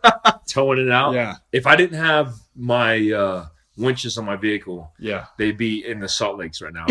[0.46, 1.14] towing it out.
[1.14, 3.46] Yeah, if I didn't have my uh,
[3.76, 6.86] winches on my vehicle, yeah, they'd be in the Salt Lakes right now.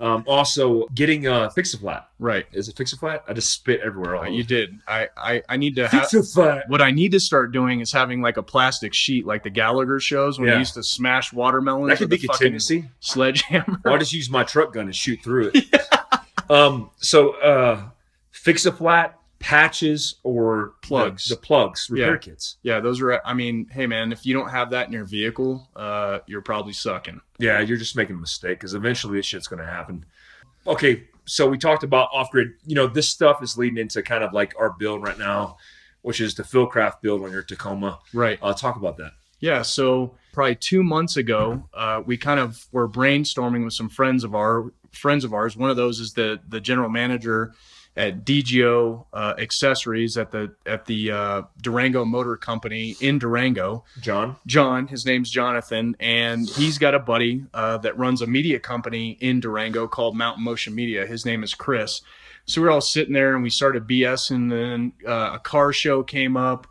[0.00, 2.08] Um, also, getting a fix a flat.
[2.18, 2.46] Right.
[2.52, 3.22] Is it fix a flat?
[3.28, 4.16] I just spit everywhere.
[4.16, 4.78] Uh, you did.
[4.88, 6.68] I, I, I need to fix a flat.
[6.68, 10.00] What I need to start doing is having like a plastic sheet, like the Gallagher
[10.00, 10.58] shows when yeah.
[10.58, 11.90] used to smash watermelons.
[11.90, 12.88] That could be contingency.
[13.00, 13.80] Sledgehammer.
[13.84, 15.66] Or I just use my truck gun and shoot through it.
[15.72, 15.84] yeah.
[16.50, 16.90] Um.
[16.96, 17.80] So, uh,
[18.32, 21.24] fix a flat patches or the- Plugs.
[21.26, 22.18] the, plugs, repair Yeah.
[22.18, 22.56] kits.
[22.62, 23.20] Yeah, those are.
[23.24, 26.72] I mean, hey man, if you don't have that in your vehicle, uh, you're probably
[26.74, 27.20] sucking.
[27.38, 30.04] Yeah, you're just making a mistake because eventually this shit's going to happen.
[30.66, 32.52] Okay, so we talked about off grid.
[32.66, 35.56] You know, this stuff is leading into kind of like our build right now,
[36.02, 37.98] which is the Fieldcraft build on your Tacoma.
[38.12, 38.38] Right.
[38.42, 39.12] Uh, talk about that.
[39.40, 44.22] Yeah, so probably two months ago, uh, we kind of were brainstorming with some friends
[44.22, 45.56] of our friends of ours.
[45.56, 47.54] One of those is the the general manager
[47.96, 53.84] at DGO uh, Accessories at the at the uh, Durango Motor Company in Durango.
[54.00, 54.36] John.
[54.46, 59.18] John, his name's Jonathan, and he's got a buddy uh, that runs a media company
[59.20, 61.06] in Durango called Mountain Motion Media.
[61.06, 62.02] His name is Chris.
[62.46, 66.02] So we're all sitting there and we started BS, and then uh, a car show
[66.02, 66.66] came up.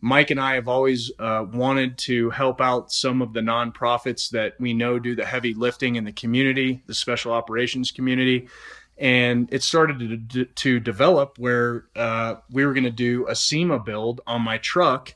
[0.00, 4.52] Mike and I have always uh, wanted to help out some of the nonprofits that
[4.60, 8.48] we know do the heavy lifting in the community, the special operations community.
[8.96, 13.80] And it started to, to develop where uh, we were going to do a SEMA
[13.80, 15.14] build on my truck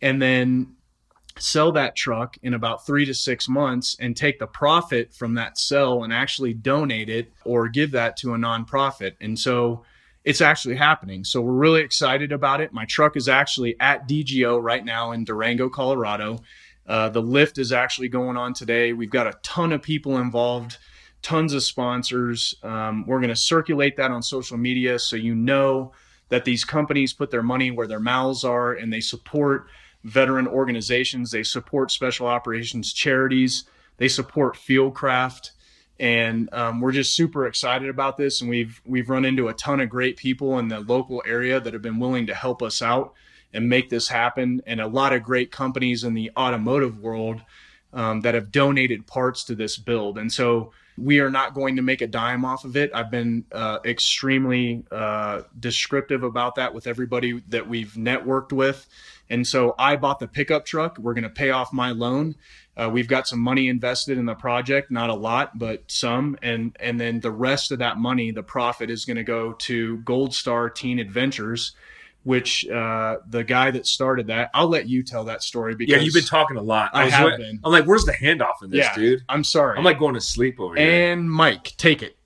[0.00, 0.76] and then
[1.38, 5.58] sell that truck in about three to six months and take the profit from that
[5.58, 9.12] sell and actually donate it or give that to a nonprofit.
[9.20, 9.84] And so
[10.24, 11.24] it's actually happening.
[11.24, 12.72] So we're really excited about it.
[12.72, 16.38] My truck is actually at DGO right now in Durango, Colorado.
[16.86, 18.92] Uh, the lift is actually going on today.
[18.92, 20.78] We've got a ton of people involved,
[21.26, 22.54] tons of sponsors.
[22.62, 25.90] Um, we're going to circulate that on social media so you know
[26.28, 29.66] that these companies put their money where their mouths are and they support
[30.04, 33.64] veteran organizations, they support special operations charities,
[33.96, 35.50] they support Fieldcraft.
[35.98, 39.80] And um, we're just super excited about this and we've we've run into a ton
[39.80, 43.14] of great people in the local area that have been willing to help us out
[43.52, 44.62] and make this happen.
[44.64, 47.40] And a lot of great companies in the automotive world
[47.96, 50.18] um, that have donated parts to this build.
[50.18, 52.90] And so we are not going to make a dime off of it.
[52.94, 58.86] I've been uh, extremely uh, descriptive about that with everybody that we've networked with.
[59.28, 60.98] And so i bought the pickup truck.
[60.98, 62.36] We're going to pay off my loan.
[62.76, 66.76] Uh, we've got some money invested in the project, not a lot, but some, and
[66.78, 70.34] and then the rest of that money, the profit is going to go to Gold
[70.34, 71.74] Star Teen Adventures,
[72.26, 74.50] which uh, the guy that started that.
[74.52, 76.90] I'll let you tell that story because Yeah, you've been talking a lot.
[76.92, 77.60] I was have wa- been.
[77.62, 78.94] I'm like, where's the handoff in this, Yeah.
[78.96, 79.22] dude?
[79.28, 79.78] I'm sorry.
[79.78, 81.12] I'm like going to sleep over here.
[81.12, 82.16] and Mike, take it.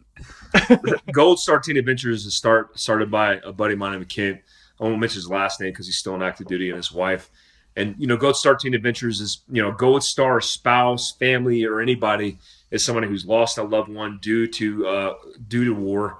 [1.12, 4.40] Gold Star Teen Adventures is start started by a buddy of mine named Kent.
[4.80, 7.30] I won't mention his last name because he's still in active duty and his wife.
[7.76, 11.80] And you know, Gold Star Teen Adventures is you know, Gold Star spouse, family, or
[11.80, 12.38] anybody
[12.70, 15.14] is somebody who's lost a loved one due to uh,
[15.46, 16.18] due to war,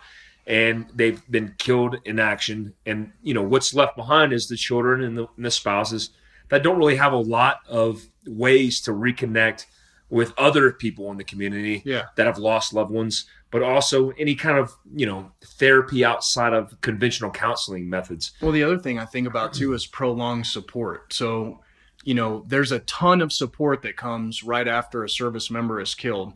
[0.51, 2.75] and they've been killed in action.
[2.85, 6.11] And you know, what's left behind is the children and the, and the spouses
[6.49, 9.67] that don't really have a lot of ways to reconnect
[10.11, 12.07] with other people in the community Yeah.
[12.17, 16.79] that have lost loved ones, but also any kind of you know therapy outside of
[16.81, 18.33] conventional counseling methods.
[18.43, 21.13] Well, the other thing I think about too is prolonged support.
[21.13, 21.61] So,
[22.03, 25.95] you know, there's a ton of support that comes right after a service member is
[25.95, 26.33] killed.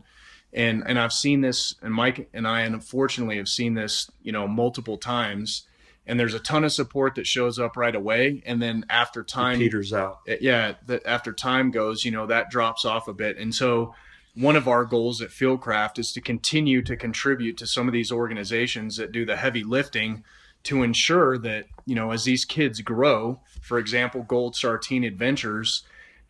[0.55, 4.47] And and I've seen this and Mike and I unfortunately have seen this, you know,
[4.47, 5.67] multiple times.
[6.07, 9.55] And there's a ton of support that shows up right away and then after time
[9.55, 10.19] it Peters out.
[10.39, 13.37] yeah, that after time goes, you know, that drops off a bit.
[13.37, 13.93] And so
[14.35, 18.11] one of our goals at Fieldcraft is to continue to contribute to some of these
[18.11, 20.23] organizations that do the heavy lifting
[20.63, 25.83] to ensure that, you know, as these kids grow, for example, Gold Star Teen Adventures,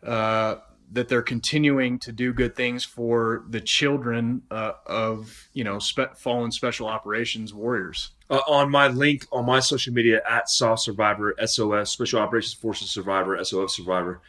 [0.04, 0.56] uh,
[0.96, 6.16] that they're continuing to do good things for the children uh, of, you know, spe-
[6.16, 8.12] fallen special operations warriors.
[8.30, 12.90] Uh, on my link on my social media at Soft Survivor SOS Special Operations Forces
[12.90, 14.22] Survivor SOF Survivor,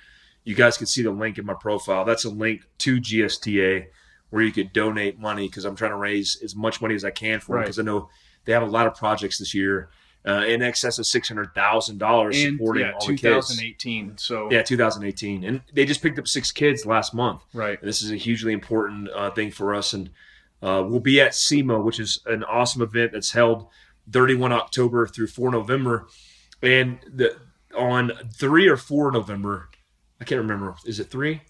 [0.42, 2.04] you guys can see the link in my profile.
[2.04, 3.86] That's a link to GSTA
[4.30, 7.10] where you could donate money because I'm trying to raise as much money as I
[7.10, 7.62] can for them Right.
[7.66, 8.08] because I know
[8.44, 9.88] they have a lot of projects this year
[10.26, 13.48] uh, in excess of six hundred thousand dollars supporting yeah, all the kids.
[13.48, 14.18] 2018.
[14.18, 17.42] So, Yeah, 2018, and they just picked up six kids last month.
[17.52, 17.78] right.
[17.78, 19.92] And this is a hugely important uh, thing for us.
[19.92, 20.10] And
[20.62, 23.68] uh, we'll be at SEMA, which is an awesome event that's held
[24.10, 26.08] 31 October through 4 November.
[26.62, 27.36] And the,
[27.76, 29.68] on 3 or 4 November,
[30.20, 30.74] I can't remember.
[30.84, 31.40] Is it 3?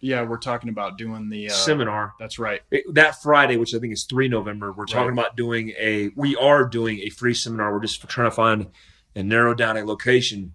[0.00, 2.14] Yeah, we're talking about doing the uh, Seminar.
[2.20, 2.62] That's right.
[2.70, 5.24] It- that Friday, which I think is 3 November, we're talking Right.
[5.26, 7.72] about doing a, we are doing a free seminar.
[7.72, 8.66] We're just trying to find
[9.14, 10.52] and narrow down a location,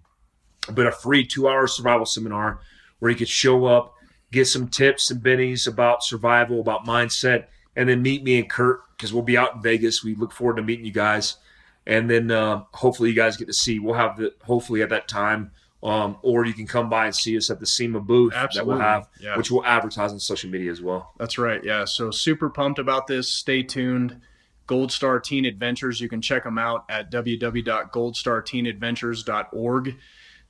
[0.72, 2.60] but a free two hour survival seminar
[3.00, 3.94] where you could show up,
[4.30, 8.80] get some tips and bennies about survival, about mindset, and then meet me and Kurt
[8.96, 10.04] because we'll be out in Vegas.
[10.04, 11.36] We look forward to meeting you guys.
[11.84, 13.80] And then uh, hopefully you guys get to see.
[13.80, 15.50] We'll have the hopefully at that time,
[15.82, 18.78] um, or you can come by and see us at the SEMA booth that we'll
[18.78, 19.36] have, Yeah.
[19.36, 21.12] which we'll advertise on social media as well.
[21.18, 21.62] That's right.
[21.64, 21.84] Yeah.
[21.84, 23.28] So super pumped about this.
[23.28, 24.20] Stay tuned.
[24.68, 26.00] Gold Star Teen Adventures.
[26.00, 29.96] You can check them out at www.goldstarteenadventures.org.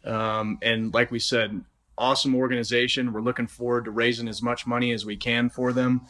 [0.04, 1.64] Um, and like we said,
[1.96, 3.12] awesome organization.
[3.12, 6.02] We're looking forward to raising as much money as we can for them.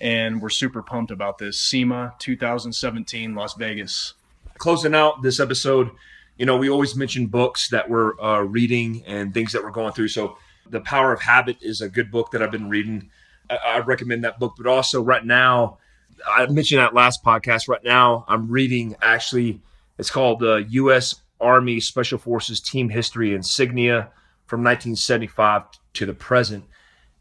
[0.00, 4.14] And we're super pumped about this SEMA 2017 Las Vegas.
[4.58, 5.90] Closing out this episode,
[6.36, 9.92] you know, we always mention books that we're uh, reading and things that we're going
[9.92, 10.08] through.
[10.08, 13.10] So, The Power of Habit is a good book that I've been reading.
[13.48, 14.54] I, I recommend that book.
[14.56, 15.78] But also, right now,
[16.26, 17.68] I mentioned that last podcast.
[17.68, 19.60] Right now, I'm reading actually,
[19.98, 21.16] it's called the uh, U.S.
[21.40, 24.10] Army Special Forces Team History Insignia
[24.46, 25.62] from 1975
[25.94, 26.64] to the present.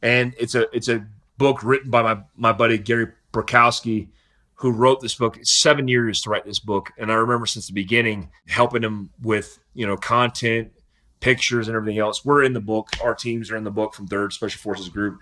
[0.02, 1.06] And it's a it's a
[1.38, 4.08] book written by my, my buddy Gary Brokowski,
[4.56, 5.38] who wrote this book.
[5.44, 6.92] seven years to write this book.
[6.98, 10.72] And I remember since the beginning helping him with, you know, content,
[11.20, 12.24] pictures, and everything else.
[12.24, 12.90] We're in the book.
[13.04, 15.20] Our teams are in the book from Third Special Forces Group.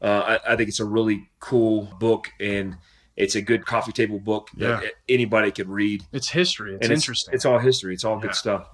[0.00, 2.76] Uh, I, I think it's a really cool book and
[3.16, 4.80] it's a good coffee table book Yeah.
[4.80, 6.02] that anybody could read.
[6.12, 6.74] It's history.
[6.74, 7.34] It's And interesting.
[7.34, 7.94] It's all history.
[7.94, 8.68] It's all good stuff.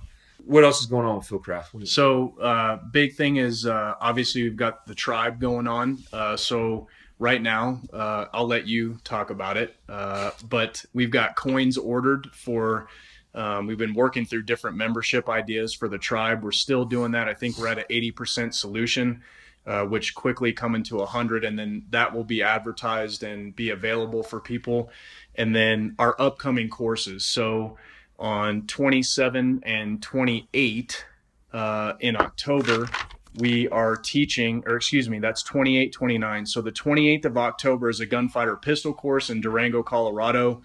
[0.47, 1.75] What else is going on with Fieldcraft?
[1.75, 5.99] What is- So, uh, big thing is uh, obviously we've got the tribe going on.
[6.13, 6.87] Uh, so,
[7.19, 9.77] right now, uh, I'll let you talk about it.
[9.89, 12.89] Uh, but we've got coins ordered for.
[13.35, 16.43] Um, we've been working through different membership ideas for the tribe.
[16.43, 17.29] We're still doing that.
[17.29, 19.23] I think we're at an 80% solution,
[19.67, 24.23] uh, which quickly come into 100, and then that will be advertised and be available
[24.23, 24.91] for people.
[25.35, 27.25] And then our upcoming courses.
[27.25, 27.77] So,
[28.19, 31.07] on 27 and 28
[31.53, 32.89] uh, in October,
[33.37, 36.47] we are teaching, or excuse me, that's 28, 29.
[36.47, 40.63] So the 28th of October is a gunfighter pistol course in Durango, Colorado.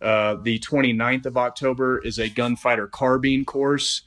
[0.00, 4.02] Uh, the 29th of October is a gunfighter carbine course,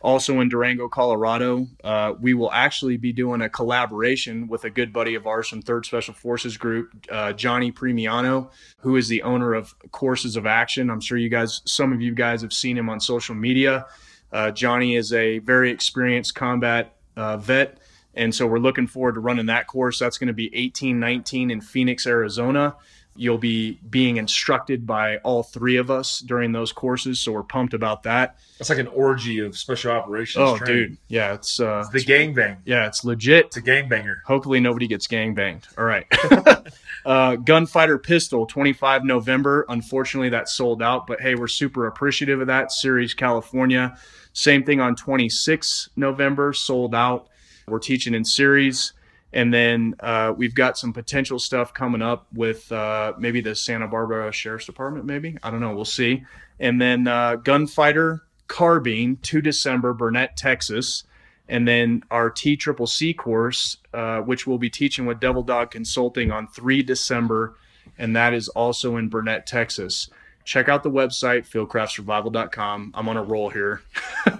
[0.00, 1.68] also in Durango, Colorado.
[1.82, 5.62] Uh, we will actually be doing a collaboration with a good buddy of ours from
[5.62, 10.90] Third Special Forces Group, uh, Johnny Premiano, who is the owner of Courses of Action.
[10.90, 13.86] I'm sure you guys, some of you guys, have seen him on social media.
[14.32, 17.78] Uh, Johnny is a very experienced combat uh, vet.
[18.14, 19.98] And so we're looking forward to running that course.
[19.98, 22.74] That's going to be 1819 in Phoenix, Arizona.
[23.14, 27.18] You'll be being instructed by all three of us during those courses.
[27.18, 28.36] So we're pumped about that.
[28.60, 30.42] It's like an orgy of special operations.
[30.46, 30.76] Oh, training.
[30.90, 30.98] dude.
[31.08, 32.58] Yeah, it's, uh, It's the gangbang.
[32.64, 33.46] yeah, it's legit.
[33.46, 34.16] It's a gangbanger.
[34.24, 35.66] Hopefully nobody gets gang banged.
[35.76, 36.06] All right.
[37.04, 39.64] uh, Gunfighter Pistol, 25 November.
[39.68, 42.72] Unfortunately, that sold out, but hey, we're super appreciative of that.
[42.72, 43.96] Ceres California.
[44.32, 47.28] Same thing on 26 November, sold out.
[47.66, 48.92] We're teaching in Ceres.
[49.32, 53.86] And then uh, we've got some potential stuff coming up with uh, maybe the Santa
[53.86, 55.36] Barbara Sheriff's Department, maybe.
[55.42, 55.74] I don't know.
[55.74, 56.24] We'll see.
[56.58, 61.04] And then uh, Gunfighter Carbine, 2 December, Burnet, Texas
[61.48, 65.70] and then our T Triple C course, uh, which we'll be teaching with Devil Dog
[65.70, 67.56] Consulting on 3 December,
[67.96, 70.10] and that is also in Burnet, Texas.
[70.44, 72.92] Check out the website, fieldcraftsurvival.com.
[72.94, 73.82] I'm on a roll here.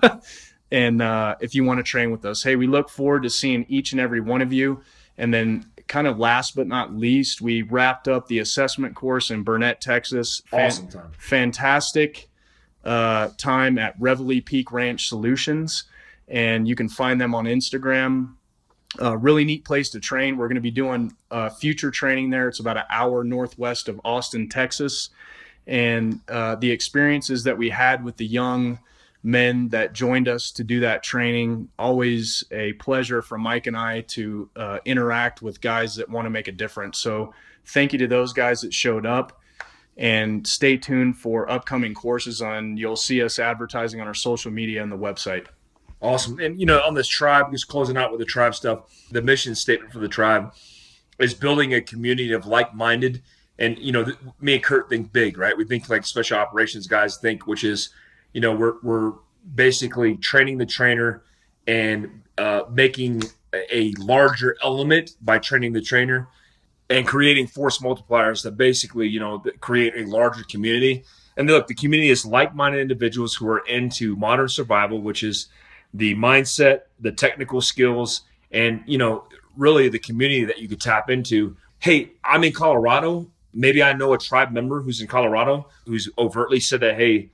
[0.71, 3.66] and uh, if you want to train with us, hey, we look forward to seeing
[3.68, 4.83] each and every one of you.
[5.16, 9.42] And then, kind of last but not least, we wrapped up the assessment course in
[9.42, 10.42] Burnet, Texas.
[10.47, 11.11] Fan- Awesome time.
[11.18, 12.29] fantastic
[12.85, 15.85] uh, time at Reveille Peak Ranch Solutions,
[16.29, 18.35] and you can find them on Instagram.
[19.01, 20.37] Uh, really neat place to train.
[20.37, 22.49] We're going to be doing uh, future training there.
[22.49, 25.11] It's about an hour northwest of Austin, Texas,
[25.67, 28.79] and uh, the experiences that we had with the young
[29.23, 34.01] men that joined us to do that training always a pleasure for mike and i
[34.03, 37.35] to uh, interact with guys that want to make a difference so
[37.67, 39.41] thank you to those guys that showed up
[39.97, 44.83] and stay tuned for upcoming courses on you'll see us advertising on our social media
[44.83, 45.47] and the website
[46.01, 46.39] Awesome.
[46.39, 48.81] And you know, on this tribe, just closing out with the tribe stuff,
[49.11, 50.53] the mission statement for the tribe
[51.19, 53.23] is building a community of like-minded.
[53.59, 54.07] And you know,
[54.41, 55.57] me and Kurt think big, right?
[55.57, 57.91] We think like special operations guys think, which is,
[58.33, 59.13] you know, we're we're
[59.55, 61.25] basically training the trainer
[61.67, 63.23] and uh, making
[63.73, 66.29] a larger element by training the trainer
[66.91, 71.05] and creating force multipliers that basically, you know, create a larger community.
[71.37, 75.49] And look, the community is like-minded individuals who are into modern survival, which is
[75.95, 79.25] the mindset, the technical skills, and you know,
[79.57, 81.57] really the community that you could tap into.
[81.81, 83.31] Hey, I'm in Colorado.
[83.53, 87.31] Maybe I know a tribe member who's in Colorado who's overtly said that, hey,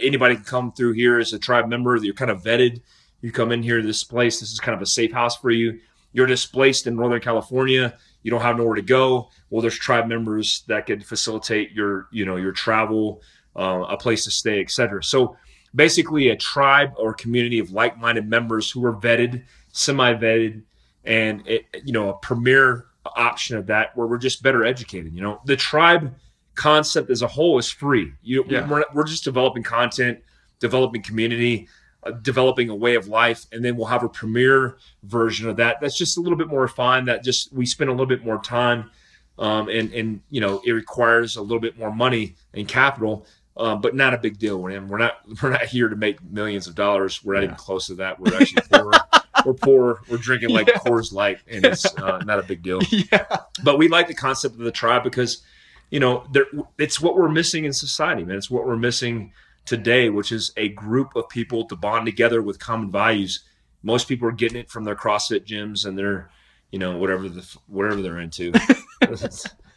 [0.00, 1.96] anybody can come through here as a tribe member.
[1.96, 2.80] You're kind of vetted.
[3.20, 4.40] You come in here this place.
[4.40, 5.80] This is kind of a safe house for you.
[6.12, 7.96] You're displaced in Northern California.
[8.22, 9.30] You don't have nowhere to go.
[9.50, 13.22] Well, there's tribe members that could facilitate your, you know, your travel,
[13.56, 15.02] uh, a place to stay, etc.
[15.02, 15.36] So
[15.74, 20.62] basically a tribe or community of like-minded members who are vetted, semi-vetted,
[21.04, 25.12] and it, you know a premier option of that where we're just better educated.
[25.12, 26.14] You know, the tribe
[26.54, 28.12] concept as a whole is free.
[28.22, 28.68] You, Yeah.
[28.68, 30.20] we're, we're just developing content,
[30.60, 31.68] developing community,
[32.04, 35.80] uh, developing a way of life, and then we'll have a premiere version of that.
[35.80, 37.08] That's just a little bit more refined.
[37.08, 38.90] That just we spend a little bit more time,
[39.38, 43.26] um, and and you know it requires a little bit more money and capital.
[43.54, 44.56] Um, but not a big deal.
[44.58, 47.22] We're, we're not we're not here to make millions of dollars.
[47.22, 47.44] We're not Yeah.
[47.46, 48.18] even close to that.
[48.18, 48.92] We're actually poor.
[49.44, 50.00] we're poor.
[50.08, 50.74] We're drinking like Yeah.
[50.78, 53.26] Coors Light, and it's uh, not a big deal yeah.
[53.62, 55.42] but we like the concept of the tribe because
[55.90, 56.46] you know there,
[56.78, 59.32] it's what we're missing in society man it's what we're missing
[59.66, 63.44] today which is a group of people to bond together with common values
[63.82, 66.30] most people are getting it from their crossfit gyms and their
[66.70, 68.52] you know whatever the whatever they're into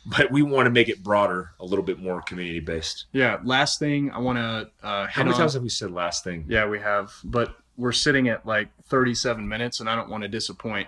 [0.06, 3.40] but we want to make it broader a little bit more community based Yeah.
[3.44, 5.40] Last thing I want to uh, how many on.
[5.40, 9.48] times have we said last thing Yeah, we have, but we're sitting at like 37
[9.48, 10.88] minutes, and I don't want to disappoint.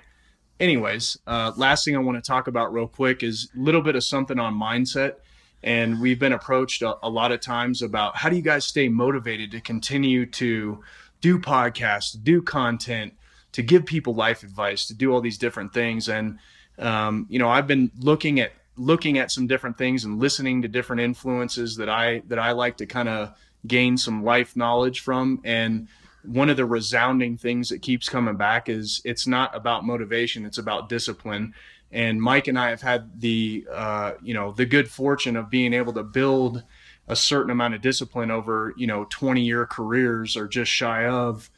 [0.60, 3.96] Anyways, uh, last thing I want to talk about real quick is a little bit
[3.96, 5.16] of something on mindset.
[5.64, 8.90] And we've been approached a, a lot of times about how do you guys stay
[8.90, 10.84] motivated to continue to
[11.20, 13.14] do podcasts, do content,
[13.54, 16.08] to give people life advice, to do all these different things.
[16.10, 16.40] And
[16.80, 20.68] um, you know, I've been looking at looking at some different things and listening to
[20.68, 23.34] different influences that I that I like to kind of
[23.66, 25.42] gain some life knowledge from.
[25.44, 25.88] And
[26.24, 30.58] one of the resounding things that keeps coming back is it's not about motivation; it's
[30.58, 31.54] about discipline.
[31.92, 35.74] And Mike and I have had the uh, you know the good fortune of being
[35.74, 36.64] able to build
[37.08, 41.50] a certain amount of discipline over you know 20 year careers or just shy of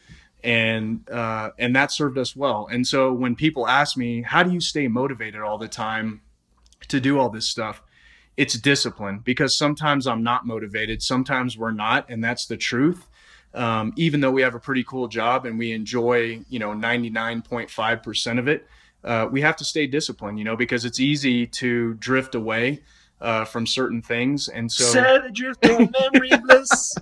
[0.43, 4.51] and uh, and that served us well and so when people ask me how do
[4.51, 6.21] you stay motivated all the time
[6.89, 7.81] to do all this stuff
[8.37, 13.05] it's discipline because sometimes i'm not motivated sometimes we're not and that's the truth
[13.51, 18.39] um, even though we have a pretty cool job and we enjoy you know 99.5%
[18.39, 18.67] of it
[19.03, 22.81] uh, we have to stay disciplined you know because it's easy to drift away
[23.21, 26.95] uh, from certain things and so Set adrift on memory bliss.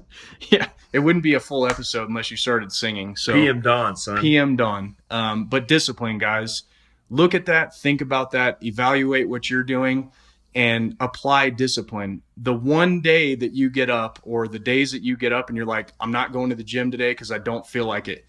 [0.49, 4.19] yeah it wouldn't be a full episode unless you started singing so PM Dawn, son.
[4.19, 4.95] PM done.
[5.11, 6.63] Um, but discipline, guys.
[7.09, 10.11] Look at that, think about that, evaluate what you're doing,
[10.53, 12.21] and apply discipline.
[12.35, 15.55] The one day that you get up, or the days that you get up and
[15.55, 18.25] you're like, I'm not going to the gym today because I don't feel like it,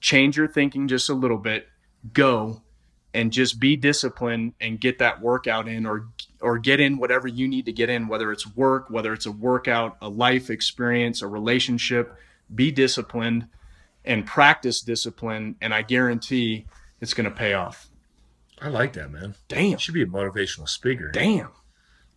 [0.00, 1.68] change your thinking just a little bit.
[2.12, 2.62] Go
[3.14, 6.08] and just be disciplined and get that workout in or
[6.40, 9.32] or get in whatever you need to get in whether it's work whether it's a
[9.32, 12.18] workout a life experience a relationship
[12.54, 13.46] be disciplined
[14.04, 16.66] and practice discipline and i guarantee
[17.00, 17.88] it's going to pay off
[18.60, 19.34] I like that, man.
[19.48, 21.10] damn You should be a motivational speaker.
[21.10, 21.50] damn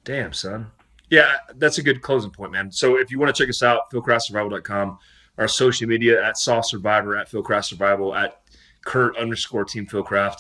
[0.08, 0.72] Damn, son.
[1.10, 2.72] Yeah, that's a good closing point, man.
[2.72, 4.98] So if you want to check us out, fieldcraftsurvival.com,
[5.38, 8.42] our social media at Soft Survivor, at Fieldcraft Survival, at
[8.86, 10.38] Kurt underscore Team Fieldcraft.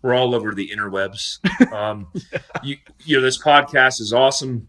[0.00, 1.38] We're all over the interwebs.
[1.70, 2.08] Um,
[2.64, 4.66] you, you know, this podcast is awesome,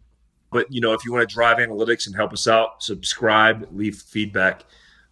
[0.52, 3.96] but you know, if you want to drive analytics and help us out, subscribe, leave
[3.96, 4.66] feedback.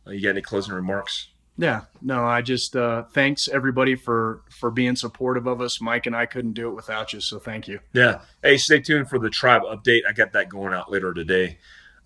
[0.05, 1.28] Uh, you got any closing remarks?
[1.59, 6.15] Yeah no i just uh thanks everybody for for being supportive of us mike and
[6.15, 8.21] i couldn't do it without you so thank you Yeah.
[8.41, 10.01] Hey, stay tuned for the tribe update.
[10.07, 11.57] I got that going out later today.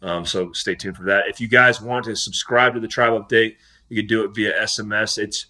[0.02, 1.28] Um, so stay tuned for that.
[1.28, 3.56] If you guys want to subscribe to the tribe update,
[3.90, 5.18] you can do it via SMS.
[5.18, 5.46] It's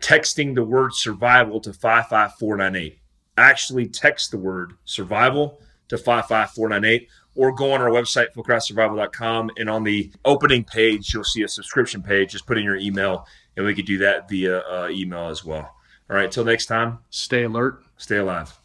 [0.00, 2.98] texting the word survival to 55498.
[3.38, 9.50] Actually, text the word survival to 55498 or go on our website, fieldcraftsurvival.com.
[9.56, 12.32] And on the opening page, you'll see a subscription page.
[12.32, 13.26] Just put in your email,
[13.56, 15.74] and we could do that via uh, email as well.
[16.10, 16.98] All right, till next time.
[17.10, 17.82] Stay alert.
[17.96, 18.58] Stay alive.